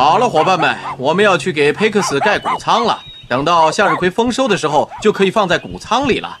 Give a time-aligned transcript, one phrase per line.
[0.00, 2.98] 好了，伙伴们，我们要去给佩克斯盖谷仓了。
[3.28, 6.38] 等到向日葵丰收的时候，就可以放在谷仓里了。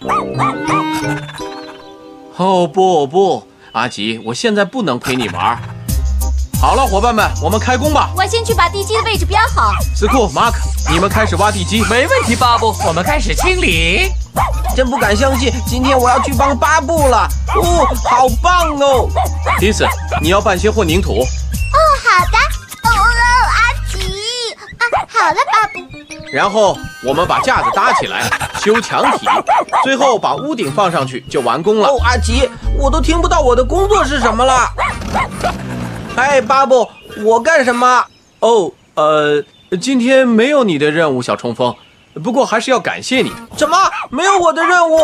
[2.38, 5.60] 哦不不，阿吉，我现在不能陪你玩。
[6.58, 8.08] 好了，伙伴们，我们开工吧。
[8.16, 9.74] 我先去把地基的位置标好。
[9.94, 10.56] 斯库、马克，
[10.90, 11.82] 你们开始挖地基。
[11.82, 14.08] 没问题，巴布，我们开始清理。
[14.74, 17.28] 真不敢相信，今天我要去帮巴布了。
[17.56, 19.06] 哦，好棒哦！
[19.58, 19.86] 迪斯，
[20.22, 21.20] 你要拌些混凝土。
[21.20, 22.59] 哦，好的。
[25.20, 25.80] 好了，巴布。
[26.32, 28.22] 然后我们把架子搭起来，
[28.62, 29.26] 修墙体，
[29.84, 31.88] 最后把屋顶放上去就完工了。
[31.88, 34.66] 哦，阿吉，我都听不到我的工作是什么了。
[36.16, 36.88] 哎，巴布，
[37.24, 38.04] 我干什么？
[38.40, 39.44] 哦，呃，
[39.80, 41.74] 今天没有你的任务，小冲锋。
[42.24, 43.32] 不过还是要感谢你。
[43.56, 43.76] 什么？
[44.10, 44.96] 没有我的任务？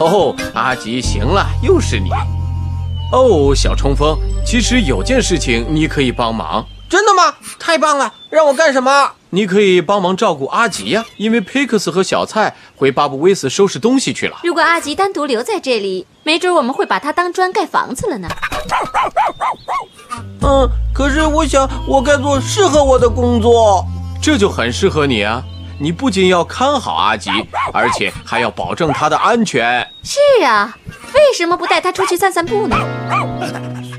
[0.00, 2.10] 哦，阿吉，行了，又是你。
[3.12, 6.64] 哦，小冲锋，其实有件事情你可以帮忙。
[6.88, 7.34] 真的吗？
[7.58, 8.12] 太棒了！
[8.30, 9.12] 让我干什么？
[9.30, 14.38] 你可以帮忙照顾阿吉呀，因为佩克斯和小蔡回巴布威斯收拾东西去了。
[14.44, 18.28] 如果阿吉单独留在这里，没准我们会把他当砖盖房子了呢。
[20.42, 23.84] 嗯，可是我想，我该做适合我的工作。
[24.22, 25.42] 这就很适合你啊！
[25.80, 27.30] 你不仅要看好阿吉，
[27.72, 29.84] 而且还要保证他的安全。
[30.04, 30.76] 是啊，
[31.12, 32.76] 为什么不带他出去散散步呢？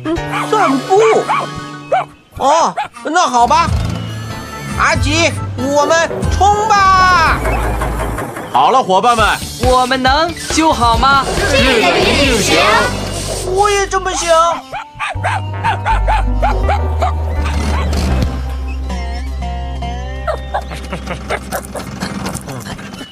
[0.06, 0.16] 嗯，
[0.50, 0.98] 散步。
[2.38, 3.70] 哦，那好吧。
[4.78, 7.40] 阿吉，我们冲吧！
[8.52, 9.26] 好了，伙伴们，
[9.64, 11.26] 我们能就好吗？
[11.50, 12.58] 这个一定行。
[13.54, 14.30] 我也这么想。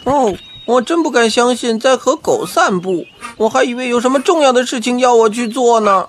[0.04, 0.34] 哦，
[0.66, 3.06] 我真不敢相信在和狗散步，
[3.38, 6.08] 我还以为有什么重要的事情要我去做呢。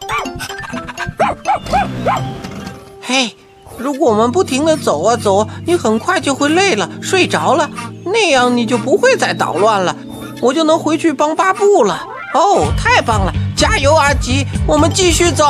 [3.85, 7.69] 如果我们不停地走啊走，你很快就会累了，睡着了，
[8.07, 9.95] 那样你就不会再捣乱了，
[10.41, 12.03] 我就能回去帮巴布了。
[12.33, 13.33] 哦，太棒了！
[13.55, 15.45] 加油，阿吉，我们继续走。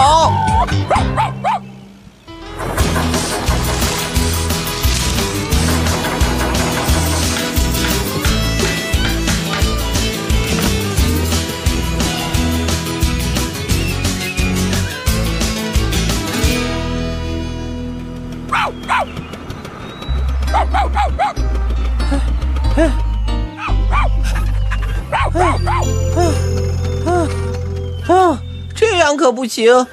[28.08, 28.38] 啊，
[28.74, 29.86] 这样可不行！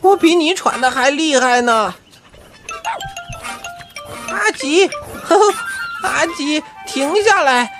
[0.00, 1.94] 我比你喘的还厉害呢。
[4.30, 5.36] 阿吉，呵
[6.02, 7.70] 呵阿吉，停下来！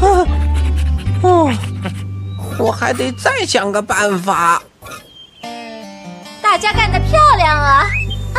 [1.22, 1.50] 哦，
[2.58, 4.62] 我还得再想个办法。
[6.42, 7.86] 大家干得漂亮啊！
[8.34, 8.38] 啊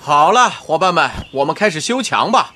[0.00, 2.54] 好了，伙伴们，我们开始修墙吧。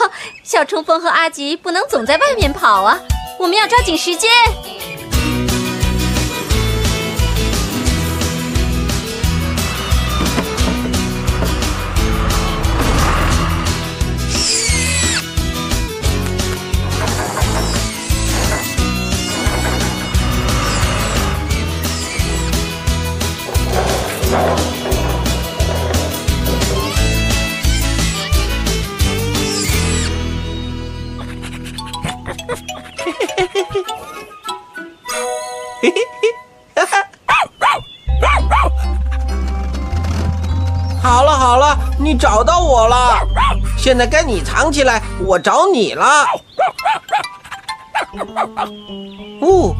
[0.42, 2.98] 小冲锋和阿吉不能总在外面跑啊，
[3.38, 4.30] 我们要抓紧时间。
[41.12, 43.18] 好了好了，你找到我了，
[43.76, 46.06] 现在该你藏起来，我找你了。
[49.42, 49.76] 哦，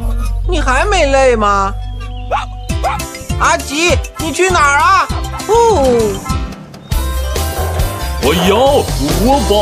[0.47, 1.73] 你还没累吗？
[3.39, 5.07] 阿吉，你去哪儿啊？
[5.47, 6.13] 哦，
[8.21, 8.55] 哎呀，
[9.25, 9.55] 我摆，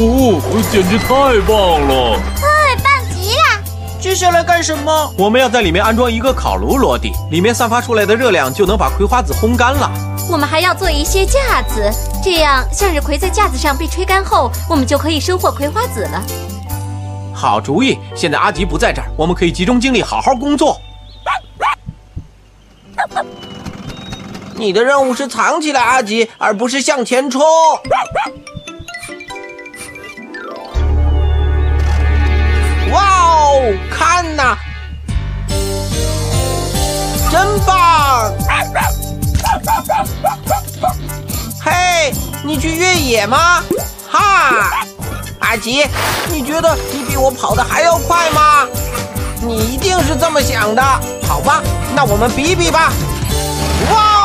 [0.00, 0.40] 哦，
[0.72, 1.06] 简直太
[1.46, 2.18] 棒了！
[2.40, 3.60] 哎，棒极了！
[4.00, 5.12] 接下来干什么？
[5.18, 9.90] 我们要在里面安装一个烤炉落地，里面散发出来的热量就能把葵花籽烘干了。
[10.32, 11.92] 我们还要做一些架子，
[12.24, 16.22] 这样向日葵在架子上被吹干后，我们就可以收获葵花籽了。
[17.34, 17.98] 好主意！
[18.16, 20.80] 现在阿吉不在这儿，我们可以集中精力好好工作。
[24.54, 27.42] 你的任务是藏起来，阿吉，而不是向前冲。
[42.82, 43.62] 越野吗？
[44.10, 44.84] 哈，
[45.38, 45.86] 阿吉，
[46.28, 48.66] 你觉得你比我跑的还要快吗？
[49.40, 50.82] 你一定是这么想的。
[51.28, 51.62] 好吧，
[51.94, 52.92] 那我们比比吧。
[53.92, 54.21] 哇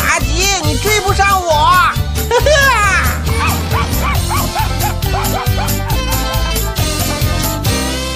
[0.00, 1.52] 阿吉，你追不上我！
[1.52, 1.94] 哈
[2.44, 2.50] 哈！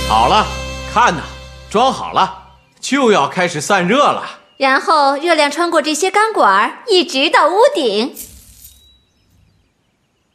[0.09, 0.47] 好了，
[0.93, 1.23] 看呐，
[1.71, 2.49] 装好了，
[2.81, 4.39] 就要开始散热了。
[4.57, 8.17] 然后热量穿过这些钢管，一直到屋顶。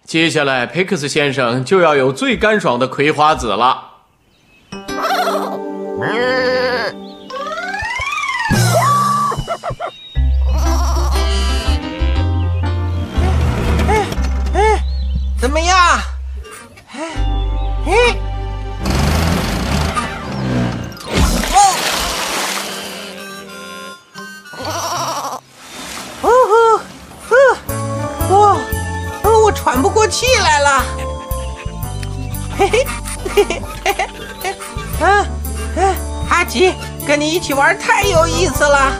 [0.05, 3.89] 接下来，佩克斯先生就要有最干爽的葵花籽了。
[15.43, 15.77] 怎么样？
[16.93, 17.01] 哎
[17.85, 17.91] 哎！
[24.63, 25.41] 哦！
[26.21, 26.29] 哦
[27.27, 27.35] 呼！
[28.29, 28.33] 呼！
[28.33, 28.57] 哦！
[29.43, 30.85] 我喘不过气来了。
[32.57, 32.87] 嘿嘿
[33.35, 33.93] 嘿嘿嘿
[34.43, 34.55] 嘿！
[35.03, 35.27] 啊
[35.75, 35.83] 啊！
[36.29, 36.73] 阿吉，
[37.05, 38.93] 跟你一起玩太有意思了。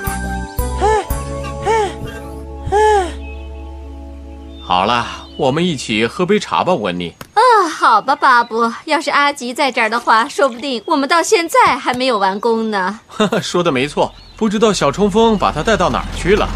[4.62, 7.16] 好了，我们一起喝杯茶吧，温妮。
[7.34, 8.72] 啊，好吧，巴布。
[8.86, 13.00] 要是阿吉在这儿的话，说不定我们到现在还没有完工呢。
[13.08, 14.14] 呵呵，说的没错。
[14.38, 16.48] 不知道小冲锋把他带到哪儿去了？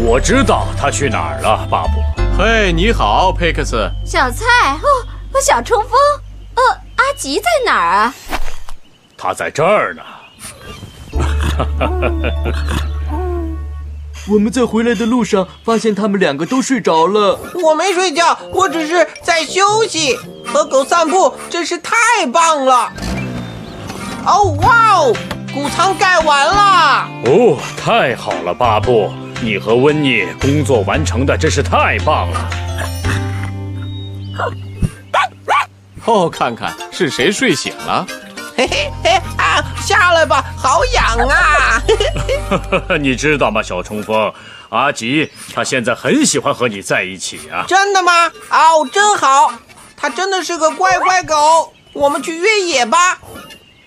[0.00, 2.00] 我知道他去哪儿了，巴布。
[2.38, 3.90] 嘿，你好，佩克斯。
[4.06, 4.44] 小蔡，
[4.74, 5.92] 哦，小冲锋，
[6.54, 6.62] 呃，
[6.96, 8.14] 阿吉在哪儿啊？
[9.16, 10.02] 他在这儿呢。
[14.30, 17.38] 我们在回来的路上发现他们两个都睡着了。
[17.62, 20.16] 我没睡觉，我只是在休息。
[20.46, 21.92] 和狗散步真是太
[22.32, 22.90] 棒了！
[24.24, 25.14] 哦，哇哦，
[25.52, 27.06] 谷仓盖完了！
[27.26, 32.50] 哦，太好了，巴布，你和温妮工作完成的真是太棒了。
[36.06, 38.06] 哦，看看是谁睡醒了。
[38.56, 41.67] 嘿嘿嘿啊，下来吧，好痒啊！
[43.00, 44.32] 你知道吗，小冲锋，
[44.70, 47.64] 阿吉他现在很喜欢和你在一起啊。
[47.68, 48.12] 真的吗？
[48.50, 49.52] 哦，真好，
[49.96, 51.72] 他真的是个乖乖狗。
[51.92, 53.18] 我们去越野吧。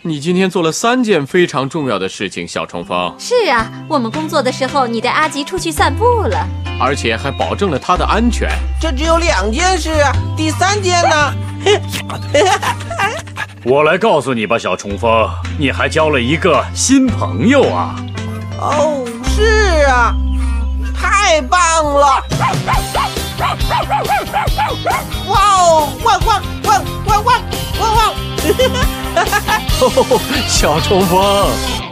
[0.03, 3.15] 你今天做了三件非常重要的事情，小冲锋。
[3.19, 6.47] 是啊，我们工作的时候，你带阿吉出去散步了，
[6.79, 8.49] 而且还保证了他的安全。
[8.81, 11.33] 这只有两件事啊，第三件呢？
[13.63, 17.95] 我来告诉你吧，小冲锋，你还交了一个新朋友啊！
[18.61, 19.03] 哦，
[19.35, 20.15] 是啊，
[20.95, 22.23] 太棒了！
[25.27, 27.41] 哇哦，汪汪汪汪汪
[27.79, 28.13] 汪汪！
[29.81, 31.90] 哦， 小冲锋。